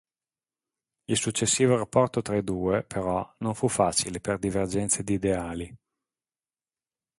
[1.09, 5.75] Il successivo rapporto tra i due, però, non fu facile per divergenze di ideali.